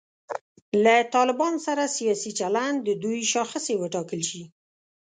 له 0.83 0.95
طالبانو 1.15 1.59
سره 1.67 1.83
سیاسي 1.97 2.31
چلند 2.39 2.77
د 2.87 2.89
دوی 3.03 3.19
شاخصې 3.33 3.73
وټاکل 3.77 4.21
شي. 4.29 4.43